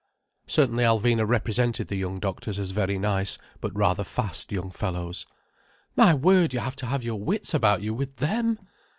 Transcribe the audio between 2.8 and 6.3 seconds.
nice, but rather fast young fellows. "My